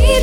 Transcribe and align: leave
leave 0.00 0.21